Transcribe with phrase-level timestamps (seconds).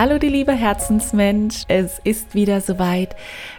[0.00, 1.64] Hallo, die liebe Herzensmensch.
[1.68, 3.14] Es ist wieder soweit.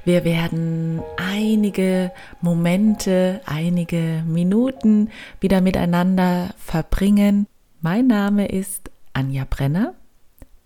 [0.05, 7.46] Wir werden einige Momente, einige Minuten wieder miteinander verbringen.
[7.82, 9.94] Mein Name ist Anja Brenner.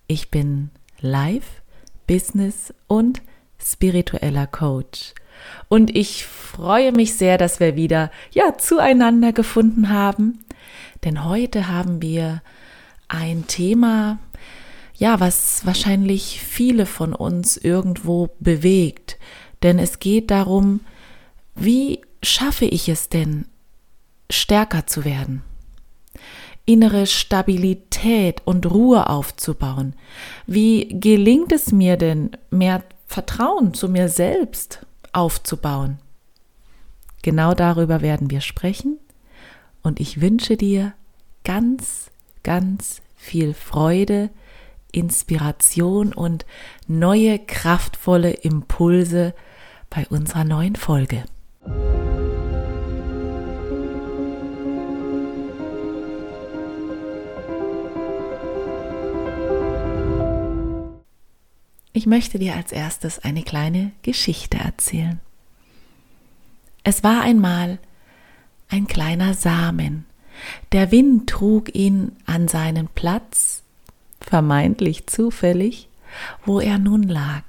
[0.07, 0.70] Ich bin
[1.01, 1.61] Live,
[2.07, 3.21] Business und
[3.59, 5.13] spiritueller Coach.
[5.67, 10.45] Und ich freue mich sehr, dass wir wieder ja zueinander gefunden haben,
[11.03, 12.41] denn heute haben wir
[13.09, 14.20] ein Thema,
[14.98, 19.18] ja, was wahrscheinlich viele von uns irgendwo bewegt.
[19.63, 20.81] Denn es geht darum,
[21.55, 23.45] wie schaffe ich es denn,
[24.30, 25.41] stärker zu werden?
[26.66, 29.94] Innere Stabilität und Ruhe aufzubauen.
[30.48, 35.99] Wie gelingt es mir denn, mehr Vertrauen zu mir selbst aufzubauen?
[37.21, 38.98] Genau darüber werden wir sprechen
[39.84, 40.93] und ich wünsche dir
[41.43, 42.09] ganz,
[42.43, 44.30] ganz viel Freude,
[44.96, 46.46] Inspiration und
[46.88, 49.34] neue kraftvolle Impulse
[49.90, 51.26] bei unserer neuen Folge.
[61.91, 65.22] Ich möchte dir als erstes eine kleine Geschichte erzählen.
[66.84, 67.80] Es war einmal
[68.69, 70.06] ein kleiner Samen.
[70.72, 73.63] Der Wind trug ihn an seinen Platz
[74.19, 75.88] vermeintlich zufällig,
[76.46, 77.44] wo er nun lag.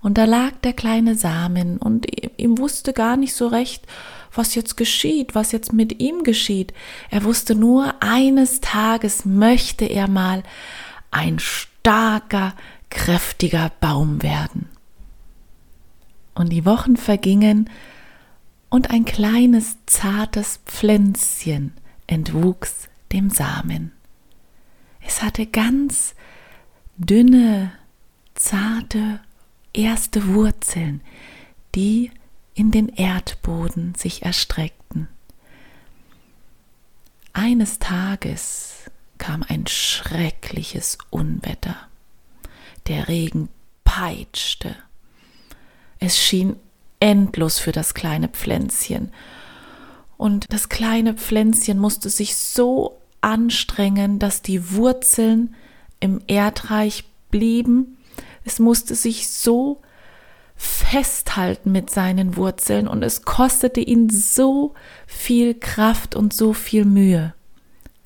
[0.00, 2.06] Und da lag der kleine Samen und
[2.38, 3.86] ihm wusste gar nicht so recht,
[4.32, 6.72] was jetzt geschieht, was jetzt mit ihm geschieht.
[7.10, 10.42] Er wusste nur, eines Tages möchte er mal
[11.10, 12.54] ein starker,
[12.90, 14.68] kräftiger Baum werden.
[16.34, 17.68] Und die Wochen vergingen
[18.68, 21.72] und ein kleines, zartes Pflänzchen
[22.06, 23.92] entwuchs dem Samen.
[25.08, 26.14] Es hatte ganz
[26.98, 27.72] dünne,
[28.34, 29.20] zarte,
[29.72, 31.00] erste Wurzeln,
[31.74, 32.10] die
[32.52, 35.08] in den Erdboden sich erstreckten.
[37.32, 41.76] Eines Tages kam ein schreckliches Unwetter.
[42.86, 43.48] Der Regen
[43.84, 44.76] peitschte.
[46.00, 46.56] Es schien
[47.00, 49.10] endlos für das kleine Pflänzchen.
[50.18, 55.54] Und das kleine Pflänzchen musste sich so anstrengen, dass die Wurzeln
[56.00, 57.98] im Erdreich blieben.
[58.44, 59.80] Es musste sich so
[60.56, 64.74] festhalten mit seinen Wurzeln und es kostete ihn so
[65.06, 67.32] viel Kraft und so viel Mühe.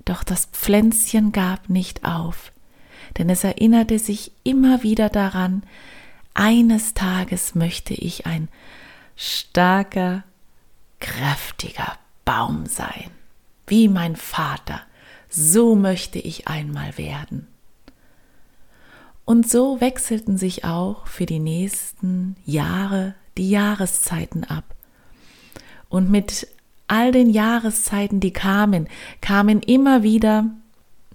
[0.05, 2.53] Doch das Pflänzchen gab nicht auf,
[3.17, 5.63] denn es erinnerte sich immer wieder daran,
[6.35, 8.49] eines Tages möchte ich ein
[9.17, 10.25] starker,
[11.01, 13.11] kräftiger Baum sein,
[13.67, 14.81] wie mein Vater,
[15.35, 17.49] so möchte ich einmal werden.
[19.25, 24.65] Und so wechselten sich auch für die nächsten Jahre die Jahreszeiten ab.
[25.89, 26.49] Und mit
[26.87, 28.89] all den Jahreszeiten, die kamen,
[29.23, 30.51] kamen immer wieder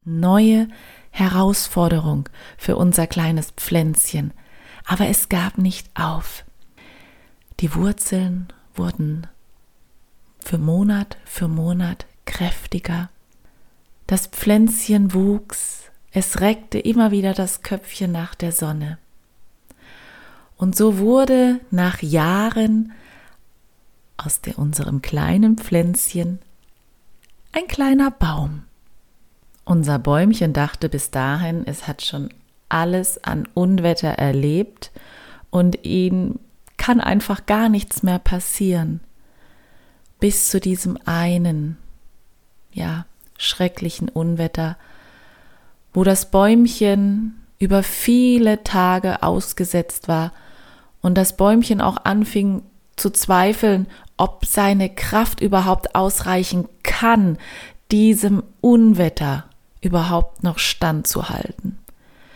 [0.04, 0.68] neue
[1.12, 2.24] Herausforderungen
[2.58, 4.34] für unser kleines Pflänzchen.
[4.84, 6.44] Aber es gab nicht auf.
[7.60, 9.28] Die Wurzeln wurden
[10.40, 13.10] für Monat für Monat kräftiger
[14.07, 18.97] das Pflänzchen wuchs, es reckte immer wieder das Köpfchen nach der Sonne.
[20.56, 22.94] Und so wurde nach Jahren
[24.16, 26.40] aus der, unserem kleinen Pflänzchen
[27.51, 28.63] ein kleiner Baum.
[29.66, 32.29] Unser Bäumchen dachte bis dahin, es hat schon
[32.69, 34.91] alles an Unwetter erlebt
[35.50, 36.39] und ihm
[36.78, 39.01] kann einfach gar nichts mehr passieren.
[40.19, 41.78] Bis zu diesem einen,
[42.72, 43.06] ja,
[43.38, 44.78] schrecklichen Unwetter,
[45.94, 50.31] wo das Bäumchen über viele Tage ausgesetzt war
[51.01, 52.63] und das Bäumchen auch anfing
[52.95, 53.88] zu zweifeln,
[54.18, 57.38] ob seine Kraft überhaupt ausreichen kann,
[57.92, 59.45] diesem Unwetter
[59.81, 61.78] überhaupt noch standzuhalten.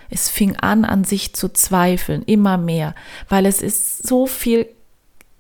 [0.10, 2.96] Es fing an, an sich zu zweifeln, immer mehr,
[3.30, 4.68] weil es ist so viel,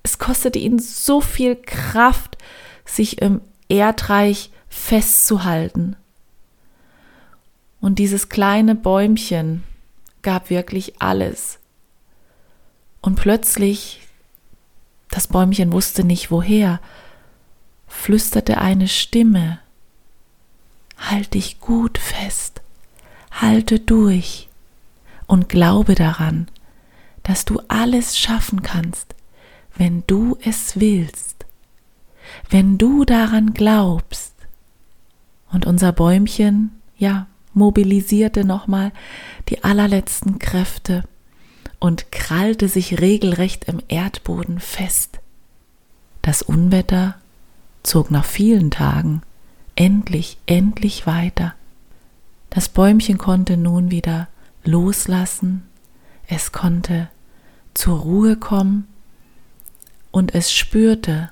[0.03, 2.37] es kostete ihn so viel Kraft,
[2.85, 5.95] sich im Erdreich festzuhalten.
[7.81, 9.63] Und dieses kleine Bäumchen
[10.21, 11.59] gab wirklich alles.
[13.01, 14.07] Und plötzlich,
[15.09, 16.79] das Bäumchen wusste nicht woher,
[17.87, 19.59] flüsterte eine Stimme,
[20.97, 22.61] Halt dich gut fest,
[23.31, 24.49] halte durch
[25.25, 26.47] und glaube daran,
[27.23, 29.15] dass du alles schaffen kannst,
[29.75, 31.45] wenn du es willst,
[32.51, 34.30] wenn du daran glaubst,
[35.51, 38.91] und unser Bäumchen, ja, mobilisierte nochmal
[39.49, 41.03] die allerletzten Kräfte
[41.79, 45.19] und krallte sich regelrecht im Erdboden fest.
[46.21, 47.15] Das Unwetter
[47.83, 49.21] zog nach vielen Tagen
[49.75, 51.55] endlich, endlich weiter.
[52.49, 54.27] Das Bäumchen konnte nun wieder
[54.63, 55.63] loslassen,
[56.27, 57.09] es konnte
[57.73, 58.87] zur Ruhe kommen
[60.11, 61.31] und es spürte,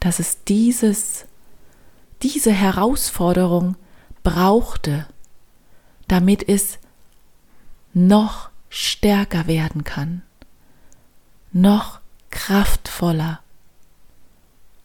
[0.00, 1.24] dass es dieses,
[2.22, 3.76] diese Herausforderung
[4.22, 5.06] brauchte,
[6.08, 6.78] damit es
[7.92, 10.22] noch stärker werden kann,
[11.52, 13.40] noch kraftvoller.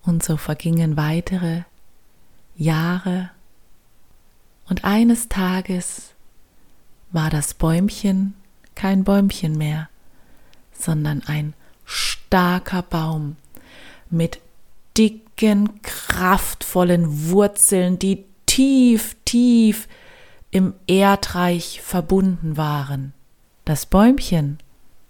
[0.04, 1.64] Und so vergingen weitere
[2.56, 3.30] Jahre
[4.72, 6.14] und eines Tages
[7.12, 8.36] war das Bäumchen
[8.74, 9.90] kein Bäumchen mehr,
[10.72, 11.54] sondern ein
[11.84, 13.36] starker Baum
[14.10, 14.40] mit
[15.42, 19.88] dicken, kraftvollen Wurzeln, die tief, tief
[20.52, 23.14] im Erdreich verbunden waren.
[23.66, 24.60] Das Bäumchen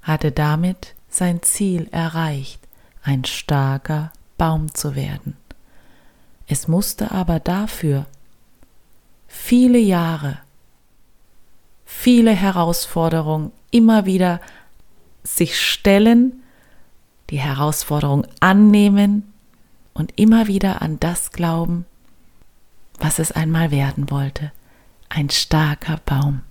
[0.02, 2.60] hatte damit sein Ziel erreicht,
[3.04, 5.36] ein starker Baum zu werden.
[6.48, 8.06] Es musste aber dafür
[9.28, 10.40] viele Jahre,
[11.86, 14.40] viele Herausforderungen immer wieder
[15.24, 16.42] sich stellen,
[17.30, 19.31] die Herausforderung annehmen
[19.94, 21.86] und immer wieder an das glauben,
[23.00, 24.52] was es einmal werden wollte,
[25.10, 26.42] ein starker Baum.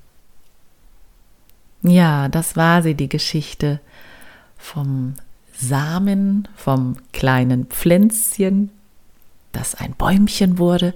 [1.82, 3.80] Ja, das war sie, die Geschichte
[4.58, 5.14] vom
[5.54, 8.70] Samen, vom kleinen Pflänzchen,
[9.52, 10.94] das ein Bäumchen wurde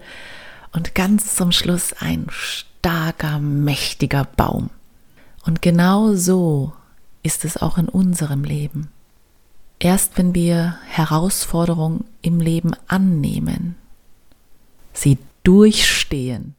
[0.72, 4.70] und ganz zum Schluss ein starker, mächtiger Baum.
[5.46, 6.72] Und genau so
[7.22, 8.90] ist es auch in unserem Leben.
[9.78, 13.76] Erst wenn wir Herausforderungen im Leben annehmen,
[14.92, 16.54] sie durchstehen,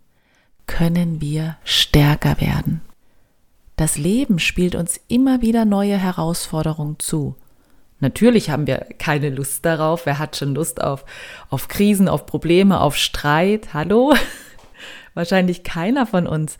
[0.67, 2.81] können wir stärker werden.
[3.75, 7.35] Das Leben spielt uns immer wieder neue Herausforderungen zu.
[7.99, 10.05] Natürlich haben wir keine Lust darauf.
[10.05, 11.05] Wer hat schon Lust auf,
[11.49, 13.73] auf Krisen, auf Probleme, auf Streit?
[13.73, 14.13] Hallo?
[15.13, 16.57] Wahrscheinlich keiner von uns.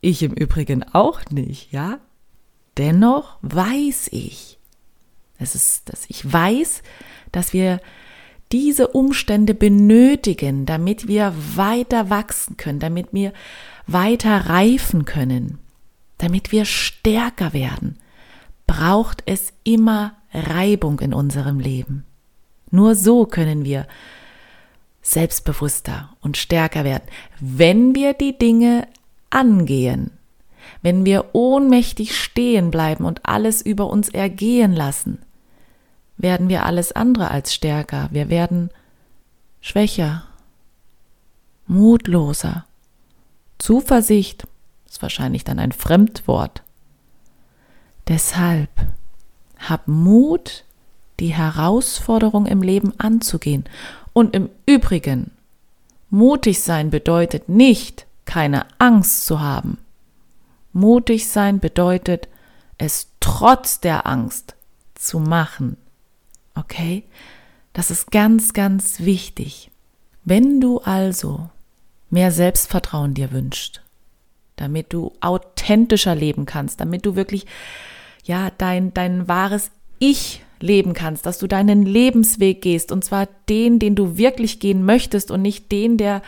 [0.00, 1.98] Ich im Übrigen auch nicht, ja?
[2.78, 4.58] Dennoch weiß ich,
[5.40, 6.82] es ist, dass ich weiß,
[7.32, 7.80] dass wir
[8.52, 13.32] diese Umstände benötigen, damit wir weiter wachsen können, damit wir
[13.86, 15.58] weiter reifen können,
[16.18, 17.98] damit wir stärker werden,
[18.66, 22.04] braucht es immer Reibung in unserem Leben.
[22.70, 23.86] Nur so können wir
[25.02, 27.04] selbstbewusster und stärker werden,
[27.40, 28.86] wenn wir die Dinge
[29.30, 30.10] angehen,
[30.82, 35.18] wenn wir ohnmächtig stehen bleiben und alles über uns ergehen lassen,
[36.22, 38.70] werden wir alles andere als stärker, wir werden
[39.60, 40.24] schwächer,
[41.66, 42.64] mutloser.
[43.58, 44.46] Zuversicht
[44.88, 46.62] ist wahrscheinlich dann ein Fremdwort.
[48.08, 48.70] Deshalb
[49.58, 50.64] hab Mut,
[51.20, 53.64] die Herausforderung im Leben anzugehen.
[54.12, 55.30] Und im Übrigen,
[56.08, 59.78] mutig sein bedeutet nicht, keine Angst zu haben.
[60.72, 62.28] Mutig sein bedeutet,
[62.78, 64.56] es trotz der Angst
[64.94, 65.76] zu machen.
[66.60, 67.04] Okay?
[67.72, 69.70] Das ist ganz, ganz wichtig.
[70.24, 71.48] Wenn du also
[72.10, 73.82] mehr Selbstvertrauen dir wünschst,
[74.56, 77.46] damit du authentischer leben kannst, damit du wirklich
[78.24, 83.78] ja, dein, dein wahres Ich leben kannst, dass du deinen Lebensweg gehst und zwar den,
[83.78, 86.20] den du wirklich gehen möchtest und nicht den, der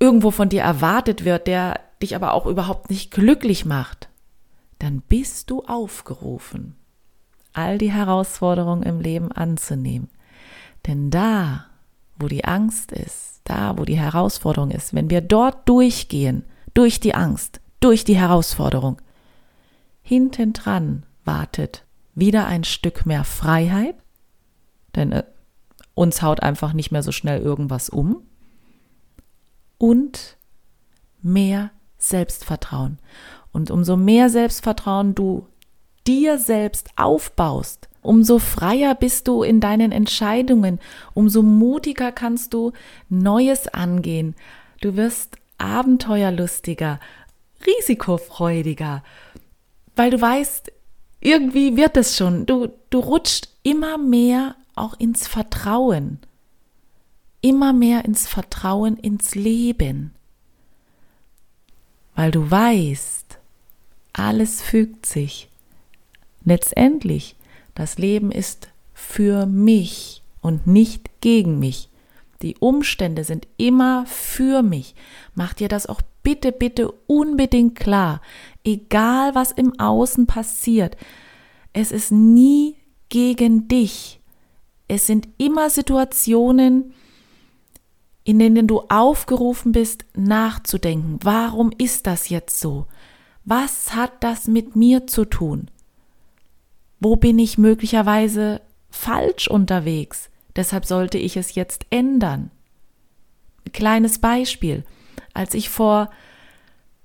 [0.00, 4.08] irgendwo von dir erwartet wird, der dich aber auch überhaupt nicht glücklich macht,
[4.78, 6.76] dann bist du aufgerufen,
[7.52, 10.08] all die Herausforderungen im Leben anzunehmen.
[10.86, 11.66] Denn da,
[12.18, 17.14] wo die Angst ist, da, wo die Herausforderung ist, wenn wir dort durchgehen, durch die
[17.14, 19.00] Angst, durch die Herausforderung,
[20.02, 23.94] hintendran wartet wieder ein Stück mehr Freiheit,
[24.96, 25.24] denn äh,
[25.94, 28.22] uns haut einfach nicht mehr so schnell irgendwas um,
[29.78, 30.36] und
[31.22, 32.98] mehr Selbstvertrauen.
[33.52, 35.46] Und umso mehr Selbstvertrauen du
[36.08, 40.80] dir selbst aufbaust, umso freier bist du in deinen Entscheidungen,
[41.14, 42.72] umso mutiger kannst du
[43.08, 44.34] Neues angehen.
[44.80, 46.98] Du wirst abenteuerlustiger,
[47.66, 49.02] risikofreudiger
[49.98, 50.70] weil du weißt,
[51.20, 52.46] irgendwie wird es schon.
[52.46, 56.20] Du, du rutscht immer mehr auch ins Vertrauen.
[57.40, 60.14] Immer mehr ins Vertrauen ins Leben.
[62.14, 63.38] Weil du weißt,
[64.12, 65.48] alles fügt sich.
[66.48, 67.36] Letztendlich,
[67.74, 71.90] das Leben ist für mich und nicht gegen mich.
[72.40, 74.94] Die Umstände sind immer für mich.
[75.34, 78.22] Mach dir das auch bitte, bitte unbedingt klar.
[78.64, 80.96] Egal was im Außen passiert,
[81.74, 82.76] es ist nie
[83.10, 84.18] gegen dich.
[84.88, 86.94] Es sind immer Situationen,
[88.24, 91.18] in denen du aufgerufen bist, nachzudenken.
[91.22, 92.86] Warum ist das jetzt so?
[93.44, 95.70] Was hat das mit mir zu tun?
[97.00, 100.30] Wo bin ich möglicherweise falsch unterwegs?
[100.56, 102.50] Deshalb sollte ich es jetzt ändern.
[103.72, 104.84] Kleines Beispiel.
[105.34, 106.10] Als ich vor,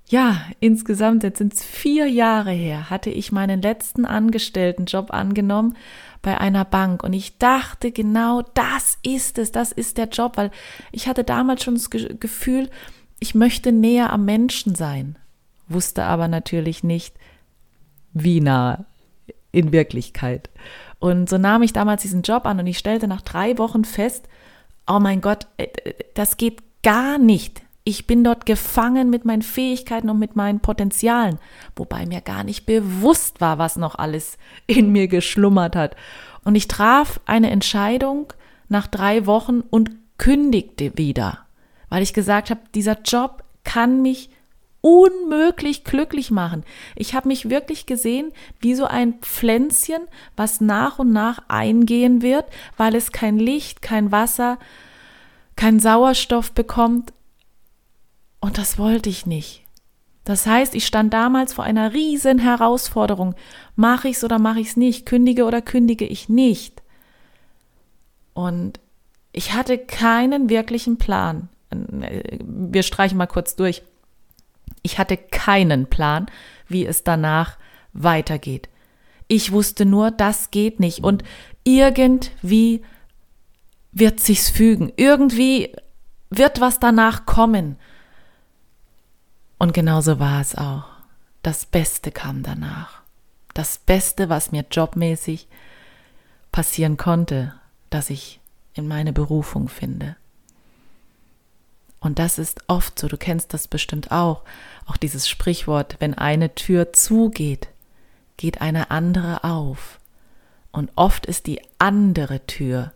[0.07, 5.77] ja, insgesamt, jetzt sind es vier Jahre her, hatte ich meinen letzten Angestelltenjob angenommen
[6.23, 7.03] bei einer Bank.
[7.03, 10.49] Und ich dachte genau, das ist es, das ist der Job, weil
[10.91, 12.69] ich hatte damals schon das Gefühl,
[13.19, 15.17] ich möchte näher am Menschen sein,
[15.67, 17.15] wusste aber natürlich nicht,
[18.13, 18.85] wie nah
[19.53, 20.49] in Wirklichkeit.
[20.99, 24.27] Und so nahm ich damals diesen Job an und ich stellte nach drei Wochen fest,
[24.87, 25.67] oh mein Gott, äh,
[26.15, 27.61] das geht gar nicht.
[27.85, 31.37] Ich bin dort gefangen mit meinen Fähigkeiten und mit meinen Potenzialen,
[31.75, 35.95] wobei mir gar nicht bewusst war, was noch alles in mir geschlummert hat.
[36.43, 38.31] Und ich traf eine Entscheidung
[38.69, 41.39] nach drei Wochen und kündigte wieder,
[41.89, 44.29] weil ich gesagt habe, dieser Job kann mich
[44.85, 46.65] unmöglich glücklich machen.
[46.95, 50.01] Ich habe mich wirklich gesehen wie so ein Pflänzchen,
[50.35, 54.59] was nach und nach eingehen wird, weil es kein Licht, kein Wasser,
[55.55, 57.13] kein Sauerstoff bekommt
[58.41, 59.63] und das wollte ich nicht.
[60.25, 63.35] Das heißt, ich stand damals vor einer riesen Herausforderung.
[63.77, 65.05] Mache ich es oder mache ich es nicht?
[65.05, 66.83] Kündige oder kündige ich nicht?
[68.33, 68.81] Und
[69.31, 71.47] ich hatte keinen wirklichen Plan.
[71.71, 73.81] Wir streichen mal kurz durch.
[74.83, 76.27] Ich hatte keinen Plan,
[76.67, 77.57] wie es danach
[77.93, 78.69] weitergeht.
[79.27, 81.23] Ich wusste nur, das geht nicht und
[81.63, 82.83] irgendwie
[83.91, 84.91] wird sich's fügen.
[84.97, 85.73] Irgendwie
[86.29, 87.77] wird was danach kommen.
[89.57, 90.85] Und genauso war es auch.
[91.41, 93.01] Das Beste kam danach.
[93.53, 95.47] Das Beste, was mir jobmäßig
[96.51, 97.53] passieren konnte,
[97.89, 98.39] dass ich
[98.73, 100.15] in meine Berufung finde.
[102.03, 104.43] Und das ist oft so, du kennst das bestimmt auch,
[104.85, 107.69] auch dieses Sprichwort, wenn eine Tür zugeht,
[108.35, 110.01] geht eine andere auf.
[110.73, 112.91] Und oft ist die andere Tür,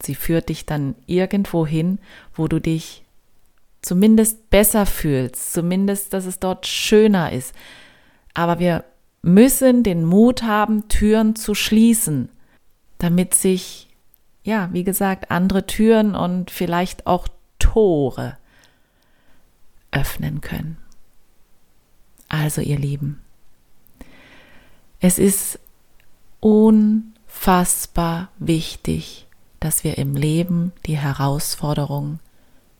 [0.00, 1.98] sie führt dich dann irgendwo hin,
[2.34, 3.04] wo du dich
[3.82, 7.54] zumindest besser fühlst, zumindest, dass es dort schöner ist.
[8.32, 8.84] Aber wir
[9.20, 12.30] müssen den Mut haben, Türen zu schließen,
[12.96, 13.88] damit sich,
[14.42, 17.28] ja, wie gesagt, andere Türen und vielleicht auch
[17.72, 18.36] Tore
[19.90, 20.76] öffnen können.
[22.28, 23.20] Also, ihr Lieben,
[25.00, 25.58] es ist
[26.40, 29.26] unfassbar wichtig,
[29.60, 32.20] dass wir im Leben die Herausforderungen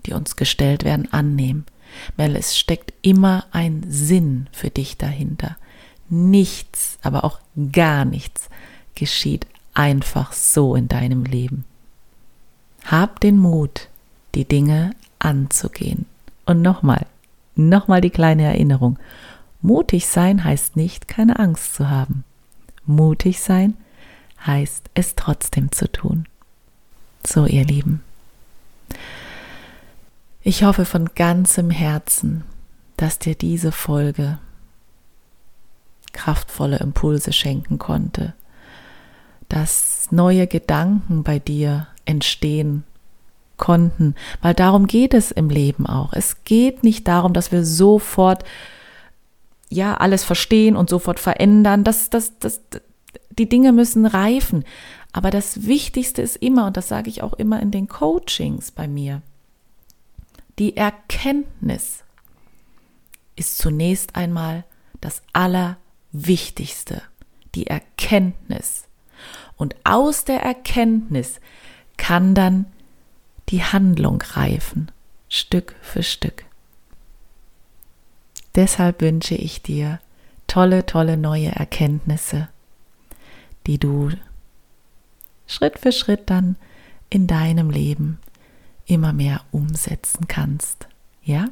[0.06, 1.64] die uns gestellt werden, annehmen,
[2.16, 5.56] weil es steckt immer ein Sinn für dich dahinter.
[6.08, 7.40] Nichts, aber auch
[7.72, 8.48] gar nichts
[8.94, 11.64] geschieht einfach so in deinem Leben.
[12.84, 13.88] Hab den Mut,
[14.34, 16.06] die Dinge anzugehen.
[16.46, 17.06] Und nochmal,
[17.54, 18.98] nochmal die kleine Erinnerung.
[19.60, 22.24] Mutig sein heißt nicht, keine Angst zu haben.
[22.84, 23.74] Mutig sein
[24.44, 26.26] heißt, es trotzdem zu tun.
[27.24, 28.02] So, ihr Lieben.
[30.42, 32.42] Ich hoffe von ganzem Herzen,
[32.96, 34.38] dass dir diese Folge
[36.12, 38.34] kraftvolle Impulse schenken konnte,
[39.48, 42.84] dass neue Gedanken bei dir entstehen
[43.56, 46.12] konnten, weil darum geht es im Leben auch.
[46.12, 48.44] Es geht nicht darum, dass wir sofort
[49.68, 51.84] ja alles verstehen und sofort verändern.
[51.84, 52.60] Das, das, das,
[53.30, 54.64] die Dinge müssen reifen.
[55.12, 58.88] Aber das Wichtigste ist immer, und das sage ich auch immer in den Coachings bei
[58.88, 59.22] mir,
[60.58, 62.04] die Erkenntnis
[63.36, 64.64] ist zunächst einmal
[65.00, 67.02] das Allerwichtigste.
[67.54, 68.84] Die Erkenntnis.
[69.56, 71.40] Und aus der Erkenntnis
[71.96, 72.66] kann dann
[73.52, 74.90] die Handlung reifen,
[75.28, 76.44] Stück für Stück.
[78.54, 80.00] Deshalb wünsche ich dir
[80.46, 82.48] tolle, tolle neue Erkenntnisse,
[83.66, 84.10] die du
[85.46, 86.56] Schritt für Schritt dann
[87.10, 88.18] in deinem Leben
[88.86, 90.88] immer mehr umsetzen kannst.
[91.22, 91.46] Ja?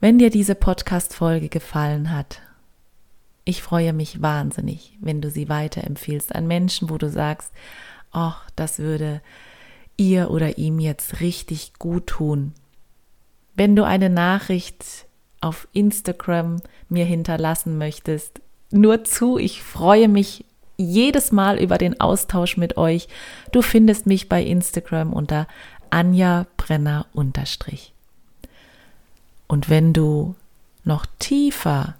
[0.00, 2.42] Wenn dir diese Podcast-Folge gefallen hat,
[3.44, 7.52] ich freue mich wahnsinnig, wenn du sie weiterempfiehlst an Menschen, wo du sagst,
[8.12, 9.22] ach, das würde
[10.00, 12.54] ihr oder ihm jetzt richtig gut tun.
[13.54, 15.06] Wenn du eine Nachricht
[15.42, 18.40] auf Instagram mir hinterlassen möchtest,
[18.70, 20.46] nur zu, ich freue mich
[20.78, 23.08] jedes Mal über den Austausch mit euch.
[23.52, 25.46] Du findest mich bei Instagram unter
[25.90, 27.92] Anja Brenner unterstrich.
[29.48, 30.34] Und wenn du
[30.84, 31.96] noch tiefer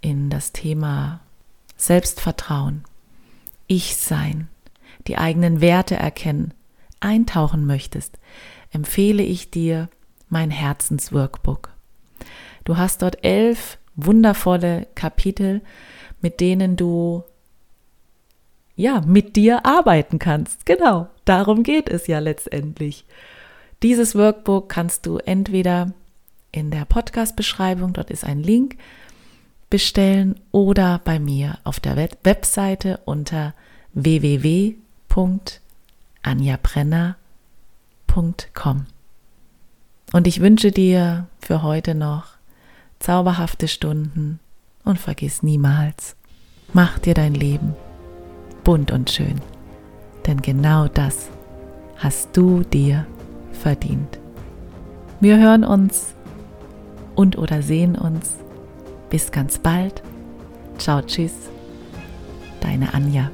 [0.00, 1.20] in das Thema
[1.76, 2.84] Selbstvertrauen,
[3.66, 4.48] Ich-Sein,
[5.06, 6.54] die eigenen Werte erkennen,
[7.02, 8.18] eintauchen möchtest,
[8.70, 9.88] empfehle ich dir
[10.28, 11.70] mein Herzensworkbook.
[12.64, 15.60] Du hast dort elf wundervolle Kapitel,
[16.20, 17.24] mit denen du
[18.76, 20.64] ja mit dir arbeiten kannst.
[20.66, 23.04] Genau, darum geht es ja letztendlich.
[23.82, 25.92] Dieses Workbook kannst du entweder
[26.52, 28.76] in der Podcast-Beschreibung, dort ist ein Link,
[29.70, 33.54] bestellen oder bei mir auf der Webseite unter
[36.24, 38.86] www.anjabrenner.com.
[40.12, 42.24] Und ich wünsche dir für heute noch
[42.98, 44.40] zauberhafte Stunden
[44.84, 46.16] und vergiss niemals,
[46.72, 47.74] mach dir dein Leben
[48.64, 49.40] bunt und schön,
[50.26, 51.28] denn genau das
[51.96, 53.06] hast du dir
[53.52, 54.20] verdient.
[55.20, 56.14] Wir hören uns
[57.14, 58.36] und oder sehen uns.
[59.10, 60.02] Bis ganz bald.
[60.78, 61.34] Ciao, tschüss.
[62.60, 63.30] Deine Anja.